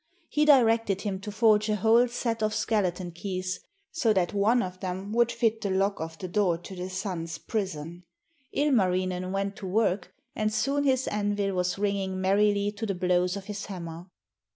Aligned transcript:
He 0.29 0.45
directed 0.45 1.01
him 1.01 1.19
to 1.21 1.31
forge 1.31 1.69
a 1.69 1.75
whole 1.75 2.07
set 2.07 2.41
of 2.41 2.55
skeleton 2.55 3.11
keys, 3.11 3.59
so 3.91 4.13
that 4.13 4.31
some 4.31 4.39
one 4.39 4.63
of 4.63 4.79
them 4.79 5.13
would 5.13 5.31
fit 5.31 5.61
the 5.61 5.69
lock 5.69 5.99
of 6.01 6.17
the 6.17 6.27
door 6.27 6.57
to 6.57 6.75
the 6.75 6.89
Sun's 6.89 7.37
prison. 7.37 8.01
Ilmarinen 8.51 9.31
went 9.31 9.55
to 9.57 9.67
work 9.67 10.11
and 10.35 10.51
soon 10.51 10.85
his 10.85 11.07
anvil 11.07 11.53
was 11.53 11.77
ringing 11.77 12.19
merrily 12.19 12.71
to 12.71 12.87
the 12.87 12.95
blows 12.95 13.37
of 13.37 13.45
his 13.45 13.67
hammer. 13.67 14.07